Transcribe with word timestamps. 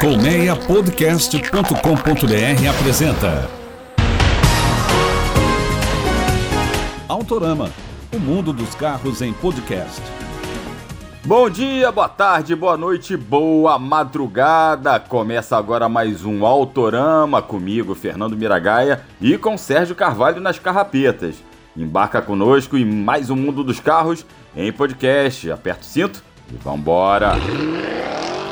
Colmeiapodcast.com.br 0.00 2.68
apresenta 2.70 3.50
Autorama, 7.08 7.68
o 8.14 8.18
mundo 8.20 8.52
dos 8.52 8.76
carros 8.76 9.20
em 9.22 9.32
podcast. 9.32 10.00
Bom 11.24 11.50
dia, 11.50 11.90
boa 11.90 12.08
tarde, 12.08 12.54
boa 12.54 12.76
noite, 12.76 13.16
boa 13.16 13.76
madrugada. 13.76 15.00
Começa 15.00 15.56
agora 15.56 15.88
mais 15.88 16.24
um 16.24 16.46
Autorama 16.46 17.42
comigo, 17.42 17.96
Fernando 17.96 18.36
Miragaia, 18.36 19.00
e 19.20 19.36
com 19.36 19.58
Sérgio 19.58 19.96
Carvalho 19.96 20.40
nas 20.40 20.60
carrapetas. 20.60 21.42
Embarca 21.76 22.22
conosco 22.22 22.78
em 22.78 22.84
mais 22.84 23.30
um 23.30 23.36
mundo 23.36 23.64
dos 23.64 23.80
carros 23.80 24.24
em 24.54 24.72
podcast. 24.72 25.50
Aperta 25.50 25.82
o 25.82 25.84
cinto 25.84 26.22
e 26.52 26.56
vambora! 26.56 27.32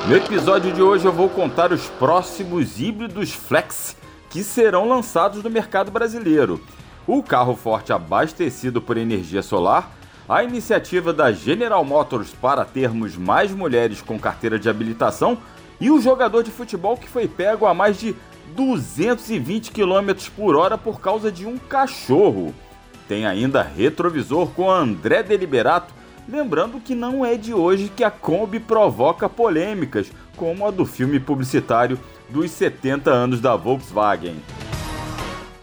No 0.08 0.14
episódio 0.14 0.72
de 0.72 0.80
hoje 0.80 1.04
eu 1.04 1.12
vou 1.12 1.28
contar 1.28 1.72
os 1.72 1.88
próximos 1.88 2.78
híbridos 2.78 3.32
flex 3.32 3.96
que 4.30 4.44
serão 4.44 4.88
lançados 4.88 5.42
no 5.42 5.50
mercado 5.50 5.90
brasileiro. 5.90 6.60
O 7.08 7.24
carro 7.24 7.56
forte 7.56 7.92
abastecido 7.92 8.80
por 8.80 8.96
energia 8.96 9.42
solar, 9.42 9.90
a 10.28 10.44
iniciativa 10.44 11.12
da 11.12 11.32
General 11.32 11.84
Motors 11.84 12.30
para 12.30 12.64
termos 12.64 13.16
mais 13.16 13.50
mulheres 13.50 14.00
com 14.00 14.16
carteira 14.16 14.60
de 14.60 14.68
habilitação 14.68 15.38
e 15.80 15.90
o 15.90 16.00
jogador 16.00 16.44
de 16.44 16.52
futebol 16.52 16.96
que 16.96 17.08
foi 17.08 17.26
pego 17.26 17.66
a 17.66 17.74
mais 17.74 17.98
de 17.98 18.14
220 18.54 19.72
km 19.72 20.30
por 20.36 20.54
hora 20.54 20.78
por 20.78 21.00
causa 21.00 21.32
de 21.32 21.44
um 21.44 21.58
cachorro. 21.58 22.54
Tem 23.08 23.26
ainda 23.26 23.60
retrovisor 23.60 24.50
com 24.50 24.70
André 24.70 25.24
Deliberato 25.24 25.92
Lembrando 26.28 26.80
que 26.80 26.94
não 26.94 27.24
é 27.24 27.36
de 27.36 27.54
hoje 27.54 27.90
que 27.94 28.02
a 28.02 28.10
Kombi 28.10 28.58
provoca 28.58 29.28
polêmicas, 29.28 30.10
como 30.36 30.66
a 30.66 30.70
do 30.72 30.84
filme 30.84 31.20
publicitário 31.20 31.98
dos 32.28 32.50
70 32.50 33.10
anos 33.10 33.40
da 33.40 33.54
Volkswagen. 33.54 34.36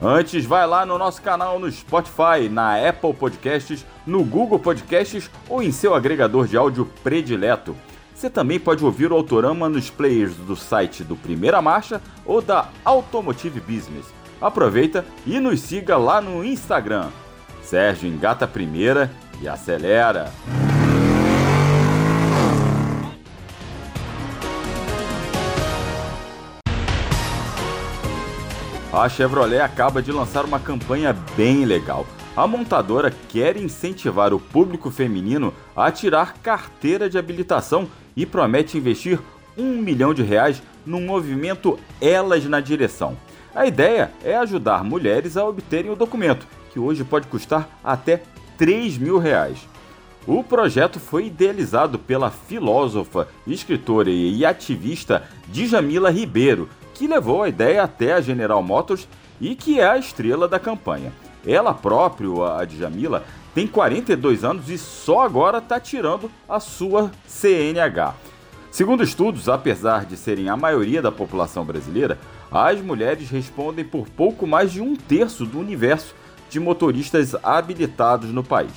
Antes, 0.02 0.46
vai 0.46 0.66
lá 0.66 0.86
no 0.86 0.98
nosso 0.98 1.22
canal 1.22 1.60
no 1.60 1.72
Spotify, 1.72 2.50
na 2.50 2.76
Apple 2.76 3.14
Podcasts, 3.14 3.86
no 4.06 4.24
Google 4.24 4.60
Podcasts 4.60 5.30
ou 5.50 5.62
em 5.62 5.72
seu 5.72 5.94
agregador 5.94 6.48
de 6.48 6.56
áudio 6.56 6.90
predileto. 7.04 7.76
Você 8.14 8.30
também 8.30 8.60
pode 8.60 8.86
ouvir 8.86 9.12
o 9.12 9.16
Autorama 9.16 9.68
nos 9.68 9.90
players 9.90 10.36
do 10.36 10.56
site 10.56 11.04
do 11.04 11.16
Primeira 11.16 11.62
Marcha 11.62 12.02
ou 12.26 12.42
da 12.42 12.70
Automotive 12.86 13.60
Business. 13.60 14.06
Aproveita 14.42 15.06
e 15.26 15.40
nos 15.40 15.60
siga 15.60 15.98
lá 15.98 16.22
no 16.22 16.44
Instagram. 16.44 17.10
Sérgio 17.62 18.10
engata 18.10 18.46
primeira 18.46 19.10
e 19.44 19.48
acelera. 19.48 20.32
A 28.92 29.10
Chevrolet 29.10 29.60
acaba 29.60 30.02
de 30.02 30.12
lançar 30.12 30.46
uma 30.46 30.60
campanha 30.60 31.16
bem 31.36 31.66
legal. 31.66 32.06
A 32.38 32.48
montadora 32.48 33.14
quer 33.30 33.58
incentivar 33.58 34.34
o 34.34 34.40
público 34.40 34.90
feminino 34.90 35.54
a 35.76 35.92
tirar 35.92 36.36
carteira 36.42 37.10
de 37.10 37.18
habilitação 37.18 37.88
e 38.16 38.26
promete 38.26 38.78
investir 38.78 39.20
um 39.58 39.78
milhão 39.78 40.14
de 40.14 40.24
reais 40.24 40.62
no 40.86 41.02
movimento 41.02 41.78
Elas 42.00 42.46
na 42.46 42.60
Direção. 42.60 43.18
A 43.54 43.66
ideia 43.66 44.12
é 44.24 44.36
ajudar 44.36 44.84
mulheres 44.84 45.38
a 45.38 45.46
obterem 45.46 45.92
o 45.92 45.96
documento, 45.96 46.48
que 46.72 46.80
hoje 46.80 47.04
pode 47.04 47.28
custar 47.28 47.70
até 47.84 48.24
3 48.64 48.98
mil 48.98 49.18
reais. 49.18 49.68
O 50.26 50.42
projeto 50.42 50.98
foi 50.98 51.26
idealizado 51.26 52.00
pela 52.00 52.32
filósofa, 52.32 53.28
escritora 53.46 54.10
e 54.10 54.46
ativista 54.46 55.24
Djamila 55.50 56.10
Ribeiro, 56.10 56.70
que 56.94 57.06
levou 57.06 57.44
a 57.44 57.50
ideia 57.50 57.84
até 57.84 58.14
a 58.14 58.22
General 58.22 58.64
Motors 58.64 59.06
e 59.42 59.54
que 59.54 59.82
é 59.82 59.86
a 59.86 59.98
estrela 59.98 60.48
da 60.48 60.60
campanha. 60.60 61.12
Ela 61.46 61.74
própria, 61.74 62.30
a 62.58 62.64
Djamila, 62.64 63.26
tem 63.54 63.68
42 63.68 64.46
anos 64.46 64.70
e 64.70 64.78
só 64.78 65.26
agora 65.26 65.58
está 65.58 65.78
tirando 65.78 66.32
a 66.48 66.62
sua 66.62 67.12
CNH. 67.28 68.16
Segundo 68.72 69.04
estudos, 69.04 69.50
apesar 69.50 70.06
de 70.06 70.16
serem 70.16 70.48
a 70.48 70.56
maioria 70.56 71.02
da 71.02 71.12
população 71.12 71.66
brasileira, 71.66 72.18
as 72.50 72.80
mulheres 72.80 73.30
respondem 73.30 73.84
por 73.84 74.08
pouco 74.08 74.48
mais 74.48 74.72
de 74.72 74.80
um 74.80 74.96
terço 74.96 75.46
do 75.46 75.60
universo 75.60 76.16
de 76.54 76.60
motoristas 76.60 77.36
habilitados 77.44 78.30
no 78.30 78.44
país. 78.44 78.72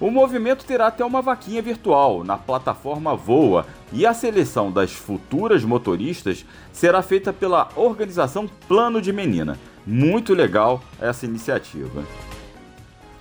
O 0.00 0.10
movimento 0.10 0.64
terá 0.64 0.86
até 0.86 1.04
uma 1.04 1.20
vaquinha 1.20 1.60
virtual 1.60 2.24
na 2.24 2.38
plataforma 2.38 3.14
Voa 3.14 3.66
e 3.92 4.06
a 4.06 4.14
seleção 4.14 4.70
das 4.70 4.92
futuras 4.92 5.62
motoristas 5.64 6.46
será 6.72 7.02
feita 7.02 7.32
pela 7.32 7.68
organização 7.74 8.48
Plano 8.68 9.02
de 9.02 9.12
Menina. 9.12 9.58
Muito 9.84 10.32
legal 10.32 10.82
essa 11.00 11.26
iniciativa. 11.26 12.04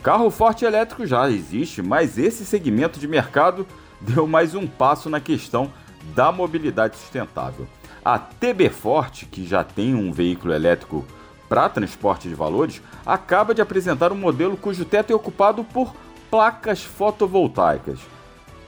Carro 0.03 0.29
forte 0.29 0.63
elétrico 0.63 1.05
já 1.05 1.29
existe, 1.29 1.81
mas 1.81 2.17
esse 2.17 2.45
segmento 2.45 2.99
de 2.99 3.07
mercado 3.07 3.67
deu 3.99 4.27
mais 4.27 4.53
um 4.53 4.67
passo 4.67 5.09
na 5.09 5.19
questão 5.19 5.69
da 6.15 6.31
mobilidade 6.31 6.95
sustentável. 6.95 7.67
A 8.05 8.17
TB 8.17 8.69
Forte, 8.69 9.25
que 9.25 9.45
já 9.45 9.63
tem 9.63 9.93
um 9.93 10.13
veículo 10.13 10.53
elétrico 10.53 11.05
para 11.49 11.67
transporte 11.67 12.29
de 12.29 12.35
valores, 12.35 12.81
acaba 13.05 13.53
de 13.53 13.61
apresentar 13.61 14.11
um 14.13 14.17
modelo 14.17 14.55
cujo 14.55 14.85
teto 14.85 15.11
é 15.11 15.15
ocupado 15.15 15.63
por 15.63 15.93
placas 16.29 16.83
fotovoltaicas. 16.83 17.99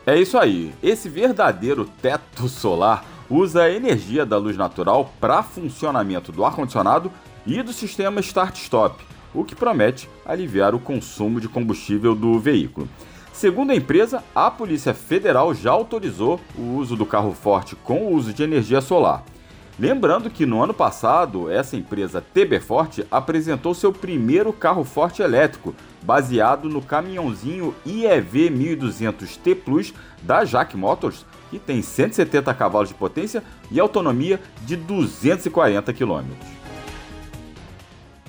É 0.05 0.19
isso 0.19 0.37
aí, 0.37 0.73
esse 0.81 1.07
verdadeiro 1.07 1.85
teto 2.01 2.49
solar 2.49 3.05
usa 3.29 3.63
a 3.63 3.71
energia 3.71 4.25
da 4.25 4.37
luz 4.37 4.57
natural 4.57 5.13
para 5.21 5.43
funcionamento 5.43 6.31
do 6.31 6.43
ar-condicionado 6.43 7.11
e 7.45 7.61
do 7.61 7.71
sistema 7.71 8.19
start-stop, 8.19 9.03
o 9.33 9.43
que 9.43 9.55
promete 9.55 10.09
aliviar 10.25 10.73
o 10.73 10.79
consumo 10.79 11.39
de 11.39 11.47
combustível 11.47 12.15
do 12.15 12.39
veículo. 12.39 12.89
Segundo 13.31 13.71
a 13.71 13.75
empresa, 13.75 14.23
a 14.35 14.51
Polícia 14.51 14.93
Federal 14.93 15.53
já 15.53 15.71
autorizou 15.71 16.39
o 16.57 16.75
uso 16.75 16.95
do 16.95 17.05
carro 17.05 17.33
forte 17.33 17.75
com 17.75 18.07
o 18.07 18.13
uso 18.13 18.33
de 18.33 18.43
energia 18.43 18.81
solar. 18.81 19.23
Lembrando 19.79 20.29
que 20.29 20.45
no 20.45 20.61
ano 20.61 20.73
passado, 20.73 21.49
essa 21.49 21.77
empresa 21.77 22.21
TB 22.21 22.59
Forte 22.59 23.07
apresentou 23.09 23.73
seu 23.73 23.91
primeiro 23.91 24.51
carro 24.51 24.83
forte 24.83 25.21
elétrico, 25.21 25.73
baseado 26.03 26.69
no 26.69 26.81
caminhãozinho 26.81 27.73
IEV 27.85 28.49
1200T 28.49 29.55
Plus 29.55 29.93
da 30.21 30.43
Jack 30.43 30.75
Motors, 30.75 31.25
que 31.49 31.57
tem 31.57 31.81
170 31.81 32.53
cavalos 32.53 32.89
de 32.89 32.95
potência 32.95 33.43
e 33.71 33.79
autonomia 33.79 34.39
de 34.63 34.75
240 34.75 35.91
km. 35.93 36.25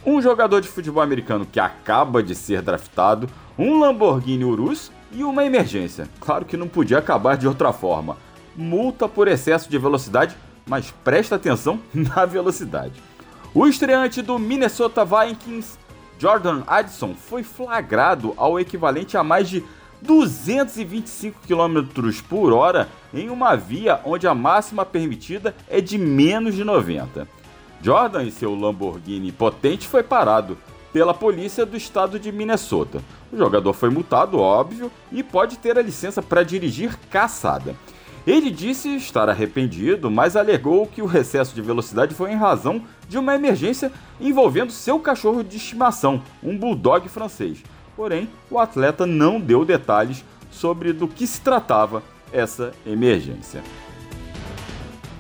Um 0.04 0.20
jogador 0.22 0.60
de 0.60 0.68
futebol 0.68 1.02
americano 1.02 1.46
que 1.46 1.60
acaba 1.60 2.22
de 2.22 2.34
ser 2.34 2.62
draftado, 2.62 3.28
um 3.58 3.78
Lamborghini 3.78 4.44
Urus 4.44 4.90
e 5.12 5.22
uma 5.22 5.44
emergência. 5.44 6.08
Claro 6.18 6.44
que 6.44 6.56
não 6.56 6.66
podia 6.66 6.98
acabar 6.98 7.36
de 7.36 7.46
outra 7.46 7.72
forma. 7.72 8.16
Multa 8.56 9.08
por 9.08 9.28
excesso 9.28 9.70
de 9.70 9.78
velocidade 9.78 10.36
mas 10.66 10.92
presta 11.04 11.36
atenção 11.36 11.80
na 11.92 12.24
velocidade. 12.24 12.94
O 13.54 13.66
estreante 13.66 14.22
do 14.22 14.38
Minnesota 14.38 15.04
Vikings, 15.04 15.78
Jordan 16.18 16.62
Addison, 16.66 17.14
foi 17.14 17.42
flagrado 17.42 18.32
ao 18.36 18.58
equivalente 18.58 19.16
a 19.16 19.22
mais 19.22 19.48
de 19.48 19.62
225 20.00 21.40
km 21.46 21.84
por 22.28 22.52
hora 22.52 22.88
em 23.14 23.30
uma 23.30 23.56
via 23.56 24.00
onde 24.04 24.26
a 24.26 24.34
máxima 24.34 24.84
permitida 24.84 25.54
é 25.68 25.80
de 25.80 25.96
menos 25.96 26.54
de 26.54 26.64
90. 26.64 27.28
Jordan 27.82 28.24
e 28.24 28.30
seu 28.30 28.54
Lamborghini 28.54 29.32
potente 29.32 29.86
foi 29.86 30.02
parado 30.02 30.56
pela 30.92 31.14
polícia 31.14 31.64
do 31.64 31.76
estado 31.76 32.18
de 32.18 32.30
Minnesota. 32.30 33.02
O 33.32 33.36
jogador 33.36 33.72
foi 33.72 33.90
multado, 33.90 34.38
óbvio, 34.38 34.90
e 35.10 35.22
pode 35.22 35.56
ter 35.56 35.78
a 35.78 35.82
licença 35.82 36.20
para 36.20 36.42
dirigir 36.42 36.96
caçada. 37.10 37.74
Ele 38.26 38.50
disse 38.50 38.94
estar 38.94 39.28
arrependido, 39.28 40.10
mas 40.10 40.36
alegou 40.36 40.86
que 40.86 41.02
o 41.02 41.16
excesso 41.16 41.54
de 41.54 41.62
velocidade 41.62 42.14
foi 42.14 42.30
em 42.30 42.36
razão 42.36 42.82
de 43.08 43.18
uma 43.18 43.34
emergência 43.34 43.90
envolvendo 44.20 44.70
seu 44.70 45.00
cachorro 45.00 45.42
de 45.42 45.56
estimação, 45.56 46.22
um 46.42 46.56
bulldog 46.56 47.08
francês. 47.08 47.62
Porém, 47.96 48.28
o 48.48 48.58
atleta 48.58 49.06
não 49.06 49.40
deu 49.40 49.64
detalhes 49.64 50.24
sobre 50.50 50.92
do 50.92 51.08
que 51.08 51.26
se 51.26 51.40
tratava 51.40 52.02
essa 52.32 52.72
emergência. 52.86 53.62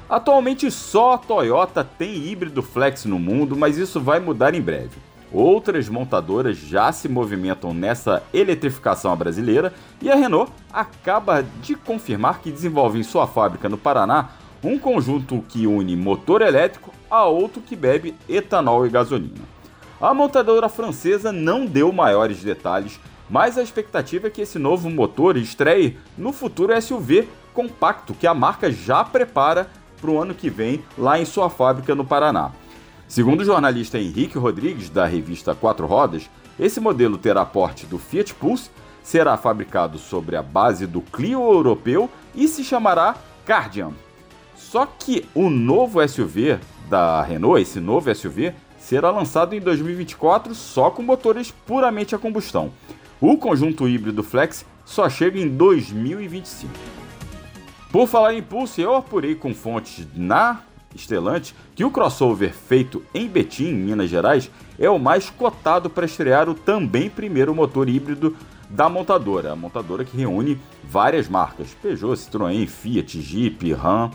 Atualmente 0.08 0.70
só 0.70 1.14
a 1.14 1.18
Toyota 1.18 1.82
tem 1.82 2.28
híbrido 2.28 2.62
flex 2.62 3.04
no 3.04 3.18
mundo, 3.18 3.56
mas 3.56 3.78
isso 3.78 4.00
vai 4.00 4.20
mudar 4.20 4.54
em 4.54 4.60
breve. 4.60 4.96
Outras 5.32 5.88
montadoras 5.88 6.58
já 6.58 6.92
se 6.92 7.08
movimentam 7.08 7.72
nessa 7.72 8.22
eletrificação 8.34 9.16
brasileira 9.16 9.72
e 10.00 10.10
a 10.10 10.14
Renault 10.14 10.52
acaba 10.70 11.42
de 11.62 11.74
confirmar 11.74 12.40
que 12.40 12.52
desenvolve 12.52 12.98
em 12.98 13.02
sua 13.02 13.26
fábrica 13.26 13.68
no 13.68 13.78
Paraná 13.78 14.30
um 14.62 14.78
conjunto 14.78 15.42
que 15.48 15.66
une 15.66 15.96
motor 15.96 16.42
elétrico 16.42 16.92
a 17.10 17.24
outro 17.24 17.62
que 17.62 17.74
bebe 17.74 18.14
etanol 18.28 18.86
e 18.86 18.90
gasolina. 18.90 19.40
A 19.98 20.12
montadora 20.12 20.68
francesa 20.68 21.32
não 21.32 21.64
deu 21.64 21.90
maiores 21.92 22.42
detalhes, 22.42 23.00
mas 23.30 23.56
a 23.56 23.62
expectativa 23.62 24.26
é 24.26 24.30
que 24.30 24.42
esse 24.42 24.58
novo 24.58 24.90
motor 24.90 25.36
estreie 25.36 25.96
no 26.18 26.32
futuro 26.32 26.80
SUV 26.80 27.26
compacto 27.54 28.12
que 28.12 28.26
a 28.26 28.34
marca 28.34 28.70
já 28.70 29.02
prepara 29.02 29.68
para 30.00 30.10
o 30.10 30.20
ano 30.20 30.34
que 30.34 30.50
vem 30.50 30.84
lá 30.98 31.18
em 31.18 31.24
sua 31.24 31.48
fábrica 31.48 31.94
no 31.94 32.04
Paraná. 32.04 32.50
Segundo 33.12 33.42
o 33.42 33.44
jornalista 33.44 33.98
Henrique 33.98 34.38
Rodrigues, 34.38 34.88
da 34.88 35.04
revista 35.04 35.54
Quatro 35.54 35.86
Rodas, 35.86 36.30
esse 36.58 36.80
modelo 36.80 37.18
terá 37.18 37.44
porte 37.44 37.84
do 37.84 37.98
Fiat 37.98 38.32
Pulse, 38.32 38.70
será 39.02 39.36
fabricado 39.36 39.98
sobre 39.98 40.34
a 40.34 40.42
base 40.42 40.86
do 40.86 41.02
Clio 41.02 41.42
europeu 41.42 42.08
e 42.34 42.48
se 42.48 42.64
chamará 42.64 43.14
Cardian. 43.44 43.92
Só 44.56 44.86
que 44.86 45.28
o 45.34 45.50
novo 45.50 46.00
SUV 46.08 46.58
da 46.88 47.22
Renault, 47.22 47.60
esse 47.60 47.80
novo 47.80 48.14
SUV, 48.14 48.54
será 48.78 49.10
lançado 49.10 49.54
em 49.54 49.60
2024 49.60 50.54
só 50.54 50.88
com 50.88 51.02
motores 51.02 51.50
puramente 51.50 52.14
a 52.14 52.18
combustão. 52.18 52.72
O 53.20 53.36
conjunto 53.36 53.86
híbrido 53.86 54.22
Flex 54.22 54.64
só 54.86 55.10
chega 55.10 55.38
em 55.38 55.50
2025. 55.50 56.72
Por 57.90 58.08
falar 58.08 58.32
em 58.32 58.42
Pulse, 58.42 58.80
eu 58.80 58.96
apurei 58.96 59.34
com 59.34 59.54
fontes 59.54 60.08
na 60.16 60.62
Stellantis 60.96 61.54
que 61.74 61.84
o 61.84 61.90
crossover 61.90 62.52
feito 62.52 63.02
em 63.14 63.28
Betim, 63.28 63.68
em 63.68 63.74
Minas 63.74 64.10
Gerais, 64.10 64.50
é 64.78 64.88
o 64.88 64.98
mais 64.98 65.30
cotado 65.30 65.88
para 65.88 66.06
estrear 66.06 66.48
o 66.48 66.54
também 66.54 67.08
primeiro 67.08 67.54
motor 67.54 67.88
híbrido 67.88 68.36
da 68.68 68.88
montadora, 68.88 69.52
a 69.52 69.56
montadora 69.56 70.04
que 70.04 70.16
reúne 70.16 70.58
várias 70.82 71.28
marcas: 71.28 71.76
Peugeot, 71.80 72.16
Citroën, 72.16 72.66
Fiat, 72.66 73.20
Jeep, 73.20 73.72
Ram. 73.72 74.10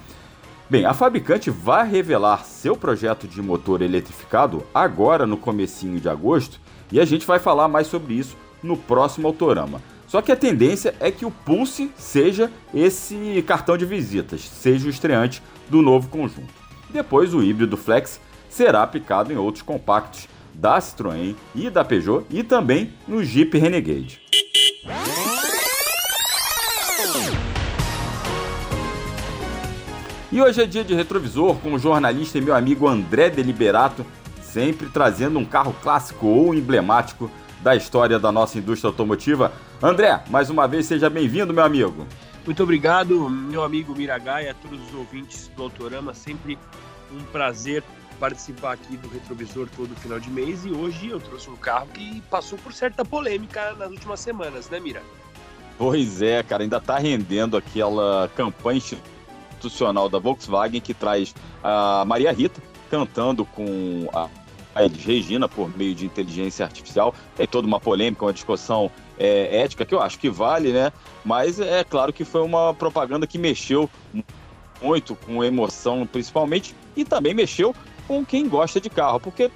Bem, 0.69 0.85
a 0.85 0.93
fabricante 0.93 1.49
vai 1.49 1.87
revelar 1.87 2.43
seu 2.43 2.75
projeto 2.75 3.25
de 3.27 3.41
motor 3.41 3.81
eletrificado 3.81 4.63
agora 4.73 5.25
no 5.25 5.37
comecinho 5.37 5.99
de 5.99 6.09
agosto 6.09 6.59
e 6.91 6.99
a 6.99 7.05
gente 7.05 7.25
vai 7.25 7.39
falar 7.39 7.69
mais 7.69 7.87
sobre 7.87 8.15
isso 8.15 8.35
no 8.61 8.75
próximo 8.75 9.27
Autorama. 9.27 9.81
Só 10.07 10.21
que 10.21 10.31
a 10.31 10.35
tendência 10.35 10.95
é 10.99 11.11
que 11.11 11.25
o 11.25 11.31
Pulse 11.31 11.91
seja 11.95 12.51
esse 12.73 13.43
cartão 13.45 13.77
de 13.77 13.85
visitas, 13.85 14.41
seja 14.41 14.87
o 14.87 14.89
estreante 14.89 15.41
do 15.69 15.81
novo 15.81 16.09
conjunto. 16.09 16.66
Depois 16.89 17.33
o 17.33 17.43
híbrido 17.43 17.75
Flex 17.75 18.19
será 18.49 18.83
aplicado 18.83 19.31
em 19.31 19.37
outros 19.37 19.61
compactos 19.61 20.27
da 20.53 20.79
Citroën 20.79 21.35
e 21.53 21.69
da 21.69 21.85
Peugeot 21.85 22.25
e 22.29 22.43
também 22.43 22.93
no 23.07 23.23
Jeep 23.23 23.57
Renegade. 23.57 24.21
E 30.31 30.41
hoje 30.41 30.61
é 30.61 30.65
dia 30.65 30.83
de 30.83 30.93
retrovisor 30.93 31.55
com 31.55 31.73
o 31.73 31.79
jornalista 31.79 32.37
e 32.37 32.41
meu 32.41 32.55
amigo 32.55 32.87
André 32.87 33.29
Deliberato, 33.29 34.05
sempre 34.41 34.89
trazendo 34.89 35.39
um 35.39 35.45
carro 35.45 35.75
clássico 35.81 36.27
ou 36.27 36.53
emblemático 36.53 37.31
da 37.61 37.75
história 37.75 38.19
da 38.19 38.31
nossa 38.31 38.57
indústria 38.57 38.89
automotiva. 38.89 39.51
André, 39.81 40.21
mais 40.29 40.49
uma 40.49 40.67
vez 40.67 40.85
seja 40.85 41.09
bem-vindo, 41.09 41.53
meu 41.53 41.63
amigo. 41.63 42.05
Muito 42.47 42.63
obrigado, 42.63 43.29
meu 43.29 43.61
amigo 43.61 43.93
Miragai, 43.93 44.47
a 44.47 44.53
todos 44.53 44.79
os 44.87 44.93
ouvintes 44.95 45.51
do 45.53 45.63
Autorama. 45.63 46.13
Sempre 46.13 46.57
um 47.11 47.21
prazer 47.25 47.83
participar 48.21 48.71
aqui 48.71 48.95
do 48.95 49.09
Retrovisor 49.09 49.67
todo 49.75 49.93
final 49.97 50.17
de 50.17 50.29
mês. 50.29 50.65
E 50.65 50.71
hoje 50.71 51.09
eu 51.09 51.19
trouxe 51.19 51.49
um 51.49 51.57
carro 51.57 51.87
que 51.87 52.21
passou 52.31 52.57
por 52.59 52.71
certa 52.71 53.03
polêmica 53.03 53.73
nas 53.73 53.91
últimas 53.91 54.21
semanas, 54.21 54.69
né, 54.69 54.79
Mira? 54.79 55.03
Pois 55.77 56.21
é, 56.21 56.41
cara, 56.41 56.63
ainda 56.63 56.77
está 56.77 56.97
rendendo 56.97 57.57
aquela 57.57 58.31
campanha 58.33 58.77
institucional 58.77 60.07
da 60.07 60.17
Volkswagen 60.17 60.79
que 60.79 60.93
traz 60.93 61.35
a 61.61 62.05
Maria 62.07 62.31
Rita 62.31 62.63
cantando 62.89 63.43
com 63.43 64.07
a 64.13 64.29
Elis 64.83 65.03
Regina 65.03 65.47
por 65.47 65.75
meio 65.77 65.93
de 65.95 66.05
inteligência 66.05 66.65
artificial. 66.65 67.13
Tem 67.35 67.47
toda 67.47 67.67
uma 67.67 67.79
polêmica, 67.79 68.25
uma 68.25 68.33
discussão 68.33 68.91
é, 69.17 69.61
ética 69.61 69.85
que 69.85 69.93
eu 69.93 70.01
acho 70.01 70.19
que 70.19 70.29
vale, 70.29 70.71
né? 70.71 70.91
Mas 71.25 71.59
é 71.59 71.83
claro 71.83 72.13
que 72.13 72.23
foi 72.23 72.41
uma 72.41 72.73
propaganda 72.73 73.25
que 73.27 73.37
mexeu 73.37 73.89
muito 74.81 75.15
com 75.15 75.43
emoção, 75.43 76.05
principalmente, 76.05 76.75
e 76.95 77.03
também 77.03 77.33
mexeu 77.33 77.75
com 78.07 78.25
quem 78.25 78.47
gosta 78.47 78.79
de 78.79 78.89
carro, 78.89 79.19
porque 79.19 79.51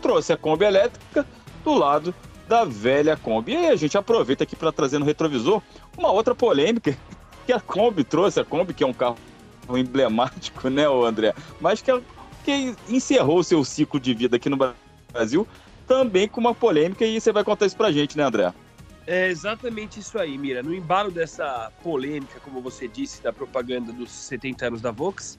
trouxe 0.00 0.32
a 0.32 0.36
Kombi 0.36 0.64
elétrica 0.64 1.26
do 1.64 1.74
lado 1.74 2.14
da 2.48 2.64
velha 2.64 3.16
Kombi. 3.16 3.52
E 3.52 3.68
a 3.68 3.76
gente 3.76 3.96
aproveita 3.96 4.44
aqui 4.44 4.56
para 4.56 4.72
trazer 4.72 4.98
no 4.98 5.04
retrovisor 5.04 5.62
uma 5.96 6.10
outra 6.10 6.34
polêmica 6.34 6.96
que 7.46 7.52
a 7.52 7.60
Kombi 7.60 8.04
trouxe, 8.04 8.40
a 8.40 8.44
Kombi 8.44 8.74
que 8.74 8.84
é 8.84 8.86
um 8.86 8.92
carro 8.92 9.16
emblemático, 9.70 10.68
né, 10.68 10.86
André? 10.86 11.34
Mas 11.60 11.82
que, 11.82 11.90
é, 11.90 12.00
que 12.46 12.76
encerrou 12.88 13.42
seu 13.42 13.64
ciclo 13.64 13.98
de 13.98 14.14
vida 14.14 14.36
aqui 14.36 14.48
no 14.48 14.56
Brasil 15.12 15.46
também 15.84 16.28
com 16.28 16.40
uma 16.40 16.54
polêmica 16.54 17.04
e 17.04 17.20
você 17.20 17.32
vai 17.32 17.42
contar 17.42 17.66
isso 17.66 17.76
pra 17.76 17.90
gente, 17.90 18.16
né, 18.16 18.22
André? 18.22 18.54
É 19.04 19.28
exatamente 19.28 19.98
isso 19.98 20.16
aí, 20.16 20.38
Mira. 20.38 20.62
No 20.62 20.72
embalo 20.72 21.10
dessa 21.10 21.72
polêmica, 21.82 22.40
como 22.40 22.60
você 22.60 22.86
disse, 22.86 23.20
da 23.20 23.32
propaganda 23.32 23.92
dos 23.92 24.10
70 24.10 24.66
anos 24.66 24.80
da 24.80 24.92
Vox, 24.92 25.38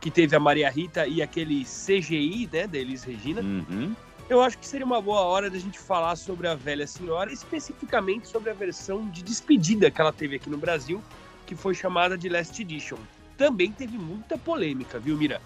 que 0.00 0.10
teve 0.10 0.34
a 0.34 0.40
Maria 0.40 0.68
Rita 0.68 1.06
e 1.06 1.22
aquele 1.22 1.64
CGI, 1.64 2.48
né, 2.52 2.66
da 2.66 2.78
Elis 2.78 3.04
Regina, 3.04 3.40
uhum. 3.40 3.94
eu 4.28 4.40
acho 4.40 4.58
que 4.58 4.66
seria 4.66 4.86
uma 4.86 5.00
boa 5.00 5.20
hora 5.20 5.48
da 5.48 5.58
gente 5.58 5.78
falar 5.78 6.16
sobre 6.16 6.48
a 6.48 6.54
velha 6.54 6.86
senhora, 6.86 7.32
especificamente 7.32 8.28
sobre 8.28 8.50
a 8.50 8.54
versão 8.54 9.08
de 9.10 9.22
despedida 9.22 9.90
que 9.90 10.00
ela 10.00 10.12
teve 10.12 10.36
aqui 10.36 10.50
no 10.50 10.58
Brasil, 10.58 11.02
que 11.46 11.54
foi 11.54 11.74
chamada 11.74 12.16
de 12.18 12.28
Last 12.28 12.60
Edition. 12.60 12.98
Também 13.36 13.72
teve 13.72 13.96
muita 13.96 14.36
polêmica, 14.36 14.98
viu, 14.98 15.16
Mira? 15.16 15.40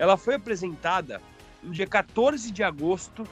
Ela 0.00 0.16
foi 0.16 0.36
apresentada 0.36 1.20
no 1.62 1.72
dia 1.72 1.86
14 1.86 2.50
de 2.50 2.62
agosto 2.62 3.22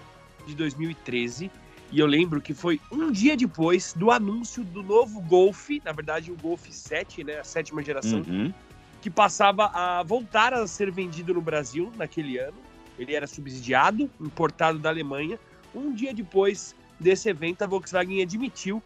de 0.47 0.55
2013 0.55 1.51
e 1.91 1.99
eu 1.99 2.07
lembro 2.07 2.43
que 2.43 2.53
foi 2.53 2.79
um 2.93 3.11
dia 3.11 3.35
depois 3.35 3.95
do 3.95 4.11
anúncio 4.11 4.63
do 4.63 4.83
novo 4.83 5.19
Golf, 5.23 5.71
na 5.83 5.93
verdade 5.93 6.31
o 6.31 6.37
Golf 6.37 6.69
7, 6.69 7.25
né, 7.25 7.41
a 7.41 7.45
sétima 7.45 7.83
geração, 7.83 8.21
uhum. 8.21 8.53
que 9.01 9.09
passava 9.09 9.69
a 9.69 10.03
voltar 10.03 10.53
a 10.53 10.67
ser 10.67 10.91
vendido 10.91 11.33
no 11.33 11.41
Brasil 11.41 11.91
naquele 11.97 12.37
ano. 12.37 12.59
Ele 12.99 13.15
era 13.15 13.27
subsidiado, 13.27 14.11
importado 14.21 14.79
da 14.79 14.91
Alemanha. 14.91 15.39
Um 15.75 15.95
dia 15.95 16.13
depois 16.13 16.77
desse 17.01 17.31
evento, 17.31 17.63
a 17.63 17.67
Volkswagen 17.67 18.21
admitiu 18.21 18.83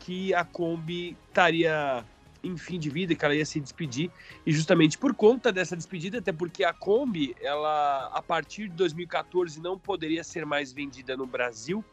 que 0.00 0.34
a 0.34 0.44
Kombi 0.44 1.16
estaria 1.28 2.04
em 2.42 2.56
fim 2.56 2.78
de 2.78 2.90
vida, 2.90 3.14
que 3.14 3.24
ela 3.24 3.34
ia 3.34 3.44
se 3.44 3.60
despedir. 3.60 4.10
E 4.44 4.52
justamente 4.52 4.96
por 4.96 5.14
conta 5.14 5.52
dessa 5.52 5.76
despedida, 5.76 6.18
até 6.18 6.32
porque 6.32 6.64
a 6.64 6.72
Kombi, 6.72 7.36
ela 7.40 8.10
a 8.12 8.22
partir 8.22 8.68
de 8.68 8.76
2014 8.76 9.60
não 9.60 9.78
poderia 9.78 10.24
ser 10.24 10.46
mais 10.46 10.72
vendida 10.72 11.16
no 11.16 11.26
Brasil 11.26 11.84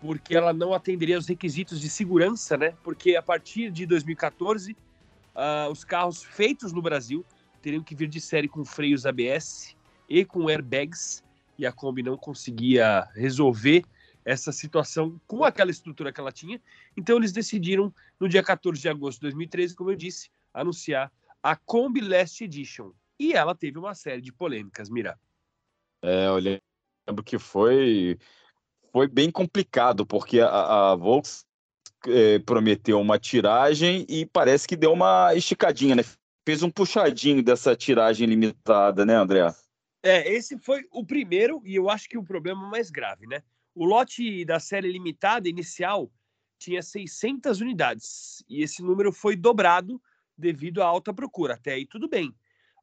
porque 0.00 0.36
ela 0.36 0.52
não 0.52 0.74
atenderia 0.74 1.16
aos 1.16 1.26
requisitos 1.26 1.80
de 1.80 1.88
segurança, 1.88 2.58
né? 2.58 2.74
Porque 2.82 3.16
a 3.16 3.22
partir 3.22 3.70
de 3.70 3.86
2014, 3.86 4.72
uh, 4.72 4.76
ah, 5.34 5.68
os 5.70 5.82
carros 5.82 6.22
feitos 6.22 6.74
no 6.74 6.82
Brasil 6.82 7.24
teriam 7.62 7.82
que 7.82 7.94
vir 7.94 8.08
de 8.08 8.20
série 8.20 8.46
com 8.46 8.66
freios 8.66 9.06
ABS 9.06 9.74
e 10.06 10.22
com 10.22 10.46
airbags, 10.46 11.24
e 11.58 11.64
a 11.64 11.72
Kombi 11.72 12.02
não 12.02 12.18
conseguia 12.18 13.08
resolver 13.14 13.82
essa 14.24 14.50
situação 14.52 15.20
com 15.26 15.44
aquela 15.44 15.70
estrutura 15.70 16.12
que 16.12 16.20
ela 16.20 16.32
tinha. 16.32 16.60
Então 16.96 17.16
eles 17.16 17.32
decidiram, 17.32 17.94
no 18.18 18.28
dia 18.28 18.42
14 18.42 18.80
de 18.80 18.88
agosto 18.88 19.18
de 19.18 19.22
2013, 19.22 19.74
como 19.74 19.90
eu 19.90 19.96
disse, 19.96 20.30
anunciar 20.52 21.12
a 21.42 21.54
Kombi 21.54 22.00
Last 22.00 22.42
Edition. 22.42 22.92
E 23.18 23.32
ela 23.32 23.54
teve 23.54 23.78
uma 23.78 23.94
série 23.94 24.22
de 24.22 24.32
polêmicas, 24.32 24.88
Mira. 24.88 25.18
É, 26.02 26.26
eu 26.26 26.36
lembro 26.36 27.22
que 27.24 27.38
foi 27.38 28.18
foi 28.92 29.08
bem 29.08 29.30
complicado, 29.30 30.06
porque 30.06 30.40
a, 30.40 30.92
a 30.92 30.94
Volks 30.94 31.44
é, 32.06 32.38
prometeu 32.38 33.00
uma 33.00 33.18
tiragem 33.18 34.06
e 34.08 34.24
parece 34.24 34.68
que 34.68 34.76
deu 34.76 34.92
uma 34.92 35.34
esticadinha, 35.34 35.96
né? 35.96 36.02
Fez 36.46 36.62
um 36.62 36.70
puxadinho 36.70 37.42
dessa 37.42 37.74
tiragem 37.74 38.28
limitada, 38.28 39.04
né, 39.04 39.16
André? 39.16 39.52
É, 40.02 40.30
esse 40.30 40.58
foi 40.58 40.86
o 40.92 41.04
primeiro 41.04 41.62
e 41.64 41.74
eu 41.74 41.88
acho 41.90 42.08
que 42.08 42.18
o 42.18 42.22
problema 42.22 42.68
mais 42.68 42.90
grave, 42.90 43.26
né? 43.26 43.42
O 43.74 43.84
lote 43.84 44.44
da 44.44 44.60
série 44.60 44.90
limitada 44.90 45.48
inicial 45.48 46.10
tinha 46.58 46.82
600 46.82 47.60
unidades 47.60 48.44
e 48.48 48.62
esse 48.62 48.82
número 48.82 49.12
foi 49.12 49.36
dobrado 49.36 50.00
devido 50.38 50.82
à 50.82 50.86
alta 50.86 51.12
procura. 51.12 51.54
Até 51.54 51.72
aí 51.72 51.86
tudo 51.86 52.08
bem 52.08 52.34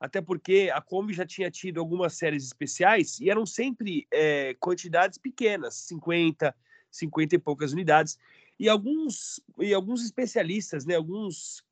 até 0.02 0.20
porque 0.20 0.72
a 0.74 0.82
Kombi 0.82 1.14
já 1.14 1.28
tinha 1.28 1.52
tido 1.52 1.80
algumas 1.80 2.16
séries 2.16 2.44
especiais 2.44 3.20
e 3.20 3.30
eram 3.30 3.46
sempre 3.46 4.08
é, 4.10 4.56
quantidades 4.56 5.20
pequenas, 5.20 5.76
50, 5.76 6.56
50 6.90 7.36
e 7.36 7.38
poucas 7.38 7.72
unidades. 7.72 8.18
E 8.60 8.68
alguns, 8.68 9.40
e 9.60 9.72
alguns 9.76 10.04
especialistas, 10.04 10.86
né, 10.86 10.96
alguns 10.96 11.64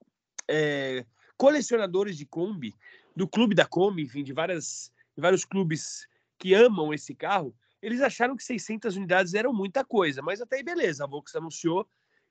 é, 0.47 1.03
colecionadores 1.35 2.15
de 2.15 2.25
Kombi, 2.27 2.75
do 3.15 3.27
clube 3.27 3.55
da 3.55 3.65
Kombi, 3.65 4.03
enfim, 4.03 4.23
de, 4.23 4.31
várias, 4.31 4.93
de 5.15 5.21
vários 5.21 5.43
clubes 5.43 6.07
que 6.37 6.53
amam 6.53 6.93
esse 6.93 7.15
carro, 7.15 7.55
eles 7.81 8.01
acharam 8.01 8.35
que 8.35 8.43
600 8.43 8.95
unidades 8.95 9.33
eram 9.33 9.53
muita 9.53 9.83
coisa, 9.83 10.21
mas 10.21 10.41
até 10.41 10.57
aí 10.57 10.63
beleza, 10.63 11.03
a 11.03 11.07
Volks 11.07 11.35
anunciou 11.35 11.87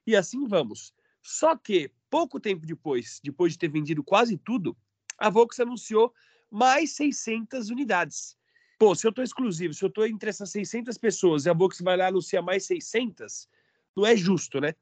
e 0.07 0.15
assim 0.17 0.47
vamos. 0.47 0.93
Só 1.23 1.57
que 1.57 1.91
pouco 2.11 2.41
tempo 2.41 2.67
depois, 2.67 3.21
depois 3.23 3.53
de 3.53 3.59
ter 3.59 3.69
vendido 3.69 4.03
quase 4.03 4.37
tudo, 4.37 4.77
a 5.19 5.29
Volks 5.29 5.61
anunciou 5.61 6.13
mais 6.51 6.93
600 6.93 7.71
unidades. 7.71 8.37
Pô, 8.79 8.95
se 8.95 9.07
eu 9.07 9.11
estou 9.11 9.25
exclusivo, 9.25 9.75
se 9.75 9.85
eu 9.85 9.89
estou 9.89 10.07
entre 10.07 10.31
essas 10.31 10.51
600 10.51 10.97
pessoas 10.97 11.45
e 11.45 11.51
a 11.51 11.53
Volks 11.53 11.81
vai 11.81 11.97
lá 11.97 12.07
anunciar 12.07 12.43
mais 12.43 12.65
600, 12.67 13.49
não 13.97 14.07
é 14.07 14.17
justo, 14.17 14.61
né? 14.61 14.75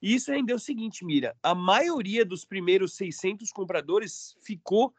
E 0.00 0.14
isso 0.14 0.32
rendeu 0.32 0.56
o 0.56 0.60
seguinte, 0.60 1.04
Mira, 1.04 1.36
a 1.42 1.54
maioria 1.54 2.24
dos 2.24 2.44
primeiros 2.44 2.94
600 2.96 3.50
compradores 3.52 4.36
ficou 4.42 4.94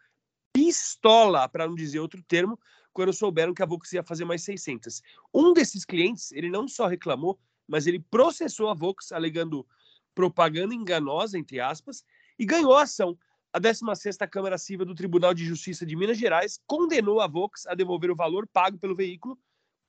pistola, 0.54 1.50
para 1.50 1.68
não 1.68 1.76
dizer 1.76 2.00
outro 2.00 2.24
termo, 2.24 2.60
quando 2.96 3.12
souberam 3.12 3.54
que 3.54 3.62
a 3.62 3.66
Volks 3.66 3.92
ia 3.92 4.02
fazer 4.02 4.24
mais 4.24 4.42
600. 4.44 5.04
Um 5.34 5.52
desses 5.52 5.84
clientes, 5.84 6.32
ele 6.32 6.50
não 6.50 6.66
só 6.66 6.88
reclamou, 6.88 7.38
mas 7.68 7.86
ele 7.88 8.00
processou 8.00 8.70
a 8.70 8.74
Volks 8.74 9.12
alegando 9.12 9.68
propaganda 10.16 10.74
enganosa, 10.74 11.38
entre 11.38 11.60
aspas, 11.60 12.06
e 12.40 12.46
ganhou 12.46 12.74
a 12.74 12.84
ação. 12.84 13.20
A 13.52 13.60
16ª 13.60 14.26
Câmara 14.30 14.58
Civil 14.58 14.86
do 14.86 14.96
Tribunal 14.96 15.34
de 15.34 15.44
Justiça 15.44 15.86
de 15.86 15.94
Minas 15.94 16.18
Gerais 16.18 16.58
condenou 16.66 17.20
a 17.20 17.28
Volks 17.28 17.68
a 17.68 17.76
devolver 17.76 18.10
o 18.10 18.16
valor 18.16 18.48
pago 18.48 18.78
pelo 18.78 18.96
veículo, 18.96 19.38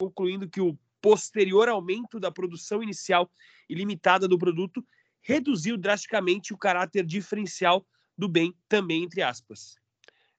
concluindo 0.01 0.49
que 0.49 0.61
o 0.61 0.77
posterior 1.01 1.69
aumento 1.69 2.19
da 2.19 2.33
produção 2.33 2.83
inicial 2.83 3.31
ilimitada 3.69 4.27
do 4.27 4.37
produto 4.37 4.85
reduziu 5.23 5.77
drasticamente 5.77 6.53
o 6.53 6.59
caráter 6.59 7.07
diferencial 7.07 7.87
do 8.19 8.29
bem, 8.29 8.53
também 8.69 9.05
entre 9.05 9.23
aspas. 9.23 9.77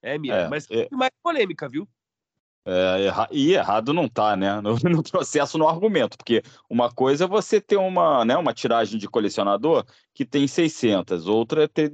É, 0.02 0.18
Mira, 0.18 0.36
é, 0.36 0.48
mas 0.50 0.68
é... 0.70 0.90
mais 0.92 1.12
polêmica, 1.24 1.70
viu? 1.70 1.88
É, 2.70 3.06
erra... 3.06 3.30
E 3.32 3.54
errado 3.54 3.94
não 3.94 4.10
tá, 4.10 4.36
né? 4.36 4.60
No, 4.60 4.76
no, 4.84 5.02
processo, 5.02 5.58
no 5.58 5.68
argumento, 5.70 6.18
porque 6.18 6.44
uma 6.70 6.92
coisa 6.92 7.24
é 7.24 7.28
você 7.28 7.62
ter 7.62 7.78
uma, 7.78 8.26
né, 8.26 8.36
uma 8.36 8.54
tiragem 8.54 9.00
de 9.00 9.08
colecionador 9.08 9.86
que 10.14 10.26
tem 10.26 10.46
600, 10.48 11.28
outra 11.28 11.64
é 11.64 11.68
ter 11.68 11.90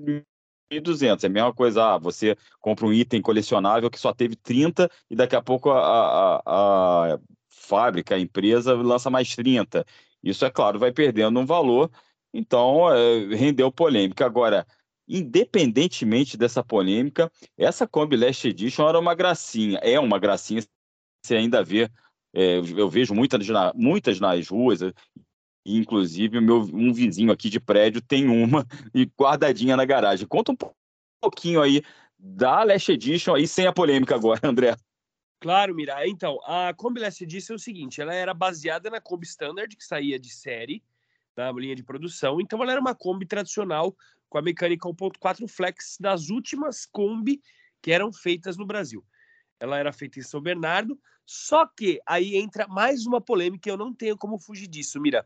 1.200. 0.71 1.23
É 1.23 1.27
a 1.27 1.29
mesma 1.29 1.53
coisa, 1.53 1.93
ah, 1.93 1.97
você 1.99 2.35
compra 2.59 2.87
um 2.87 2.93
item 2.93 3.21
colecionável 3.21 3.89
que 3.91 3.99
só 3.99 4.11
teve 4.13 4.35
30 4.35 4.89
e 5.11 5.15
daqui 5.15 5.35
a 5.35 5.41
pouco 5.43 5.69
a, 5.69 6.41
a, 6.43 7.13
a 7.13 7.19
fábrica, 7.49 8.15
a 8.15 8.19
empresa 8.19 8.73
lança 8.73 9.11
mais 9.11 9.35
30. 9.35 9.85
Isso, 10.23 10.43
é 10.43 10.49
claro, 10.49 10.79
vai 10.79 10.91
perdendo 10.91 11.39
um 11.39 11.45
valor, 11.45 11.91
então 12.33 12.91
é, 12.91 13.35
rendeu 13.35 13.71
polêmica. 13.71 14.25
Agora, 14.25 14.65
independentemente 15.07 16.37
dessa 16.37 16.63
polêmica, 16.63 17.31
essa 17.57 17.87
Kombi 17.87 18.15
Last 18.15 18.47
Edition 18.47 18.87
era 18.87 18.99
uma 18.99 19.13
gracinha, 19.13 19.79
é 19.79 19.99
uma 19.99 20.19
gracinha, 20.19 20.61
você 21.23 21.35
ainda 21.35 21.63
vê, 21.63 21.89
é, 22.33 22.57
eu 22.57 22.89
vejo 22.89 23.13
muitas, 23.13 23.45
muitas 23.75 24.19
nas 24.19 24.47
ruas, 24.47 24.79
inclusive 25.65 26.41
meu 26.41 26.61
um 26.61 26.91
vizinho 26.93 27.31
aqui 27.31 27.49
de 27.49 27.59
prédio 27.59 28.01
tem 28.01 28.27
uma 28.27 28.65
e 28.93 29.05
guardadinha 29.17 29.77
na 29.77 29.85
garagem. 29.85 30.27
Conta 30.27 30.51
um 30.51 30.57
pouquinho 31.21 31.61
aí 31.61 31.81
da 32.17 32.63
Last 32.63 32.91
Edition 32.91 33.35
aí 33.35 33.47
sem 33.47 33.67
a 33.67 33.73
polêmica 33.73 34.15
agora, 34.15 34.39
André. 34.47 34.75
Claro, 35.39 35.75
Mira. 35.75 36.07
Então, 36.07 36.39
a 36.45 36.73
Kombi 36.73 37.01
Last 37.01 37.21
Edition 37.21 37.53
é 37.53 37.55
o 37.57 37.59
seguinte, 37.59 38.01
ela 38.01 38.13
era 38.13 38.33
baseada 38.33 38.89
na 38.89 39.01
Kombi 39.01 39.25
Standard, 39.25 39.75
que 39.75 39.83
saía 39.83 40.17
de 40.17 40.29
série, 40.29 40.81
da 41.35 41.51
linha 41.51 41.75
de 41.75 41.83
produção, 41.83 42.39
então 42.39 42.61
ela 42.61 42.71
era 42.71 42.79
uma 42.79 42.95
Kombi 42.95 43.25
tradicional 43.25 43.93
com 44.33 44.39
a 44.39 44.41
mecânica 44.41 44.89
1.4 44.89 45.47
Flex 45.47 45.95
das 45.99 46.31
últimas 46.31 46.87
Kombi 46.87 47.39
que 47.83 47.91
eram 47.91 48.11
feitas 48.11 48.57
no 48.57 48.65
Brasil. 48.65 49.05
Ela 49.59 49.77
era 49.77 49.93
feita 49.93 50.17
em 50.17 50.23
São 50.23 50.41
Bernardo, 50.41 50.99
só 51.23 51.67
que 51.67 52.01
aí 52.03 52.35
entra 52.35 52.67
mais 52.67 53.05
uma 53.05 53.21
polêmica 53.21 53.69
e 53.69 53.71
eu 53.71 53.77
não 53.77 53.93
tenho 53.93 54.17
como 54.17 54.39
fugir 54.39 54.65
disso, 54.65 54.99
Mira. 54.99 55.23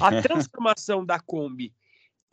A 0.00 0.08
transformação 0.22 1.04
da 1.04 1.20
Kombi 1.20 1.74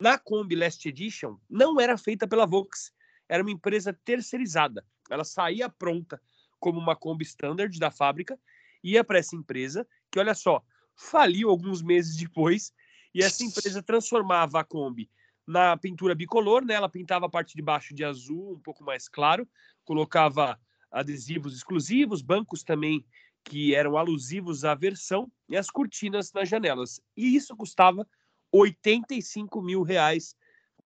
na 0.00 0.16
Kombi 0.16 0.56
Last 0.56 0.88
Edition 0.88 1.36
não 1.46 1.78
era 1.78 1.98
feita 1.98 2.26
pela 2.26 2.46
Vox, 2.46 2.90
era 3.28 3.42
uma 3.42 3.50
empresa 3.50 3.92
terceirizada. 3.92 4.82
Ela 5.10 5.24
saía 5.24 5.68
pronta 5.68 6.18
como 6.58 6.80
uma 6.80 6.96
Kombi 6.96 7.24
Standard 7.24 7.78
da 7.78 7.90
fábrica, 7.90 8.40
ia 8.82 9.04
para 9.04 9.18
essa 9.18 9.36
empresa, 9.36 9.86
que 10.10 10.18
olha 10.18 10.34
só, 10.34 10.64
faliu 10.96 11.50
alguns 11.50 11.82
meses 11.82 12.16
depois, 12.16 12.72
e 13.12 13.22
essa 13.22 13.44
empresa 13.44 13.82
transformava 13.82 14.58
a 14.58 14.64
Kombi 14.64 15.10
na 15.48 15.74
pintura 15.78 16.14
bicolor, 16.14 16.62
né? 16.62 16.74
Ela 16.74 16.90
pintava 16.90 17.24
a 17.24 17.28
parte 17.28 17.56
de 17.56 17.62
baixo 17.62 17.94
de 17.94 18.04
azul, 18.04 18.52
um 18.52 18.60
pouco 18.60 18.84
mais 18.84 19.08
claro, 19.08 19.48
colocava 19.82 20.60
adesivos 20.90 21.56
exclusivos, 21.56 22.20
bancos 22.20 22.62
também 22.62 23.04
que 23.42 23.74
eram 23.74 23.96
alusivos 23.96 24.62
à 24.66 24.74
versão 24.74 25.32
e 25.48 25.56
as 25.56 25.70
cortinas 25.70 26.30
nas 26.34 26.50
janelas. 26.50 27.00
E 27.16 27.34
isso 27.34 27.56
custava 27.56 28.06
85 28.52 29.62
mil 29.62 29.82
reais 29.82 30.36